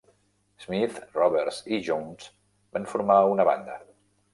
[0.65, 2.33] Smith, Roberts i Jones
[2.75, 3.83] van formar una banda.